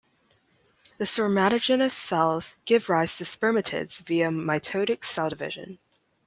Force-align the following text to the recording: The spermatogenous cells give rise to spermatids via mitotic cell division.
The 0.97 1.03
spermatogenous 1.05 1.91
cells 1.95 2.55
give 2.65 2.89
rise 2.89 3.15
to 3.19 3.23
spermatids 3.23 3.99
via 3.99 4.29
mitotic 4.29 5.03
cell 5.03 5.29
division. 5.29 5.77